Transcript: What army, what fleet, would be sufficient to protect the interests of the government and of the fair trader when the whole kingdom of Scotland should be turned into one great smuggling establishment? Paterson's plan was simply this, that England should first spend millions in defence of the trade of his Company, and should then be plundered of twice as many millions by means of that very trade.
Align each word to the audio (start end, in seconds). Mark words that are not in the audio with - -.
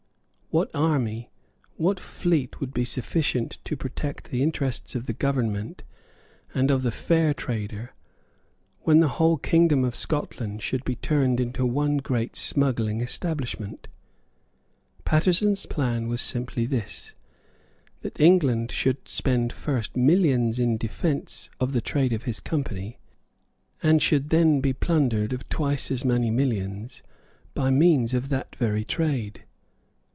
What 0.53 0.69
army, 0.73 1.29
what 1.77 1.97
fleet, 1.97 2.59
would 2.59 2.73
be 2.73 2.83
sufficient 2.83 3.57
to 3.63 3.77
protect 3.77 4.31
the 4.31 4.43
interests 4.43 4.95
of 4.95 5.05
the 5.05 5.13
government 5.13 5.81
and 6.53 6.69
of 6.69 6.83
the 6.83 6.91
fair 6.91 7.33
trader 7.33 7.93
when 8.81 8.99
the 8.99 9.07
whole 9.15 9.37
kingdom 9.37 9.85
of 9.85 9.95
Scotland 9.95 10.61
should 10.61 10.83
be 10.83 10.97
turned 10.97 11.39
into 11.39 11.65
one 11.65 11.99
great 11.99 12.35
smuggling 12.35 12.99
establishment? 12.99 13.87
Paterson's 15.05 15.65
plan 15.65 16.09
was 16.09 16.21
simply 16.21 16.65
this, 16.65 17.13
that 18.01 18.19
England 18.19 18.71
should 18.73 18.97
first 19.07 19.15
spend 19.15 19.53
millions 19.95 20.59
in 20.59 20.75
defence 20.75 21.49
of 21.61 21.71
the 21.71 21.79
trade 21.79 22.11
of 22.11 22.23
his 22.23 22.41
Company, 22.41 22.99
and 23.81 24.01
should 24.01 24.27
then 24.31 24.59
be 24.59 24.73
plundered 24.73 25.31
of 25.31 25.47
twice 25.47 25.89
as 25.89 26.03
many 26.03 26.29
millions 26.29 27.01
by 27.53 27.69
means 27.71 28.13
of 28.13 28.27
that 28.27 28.53
very 28.57 28.83
trade. 28.83 29.45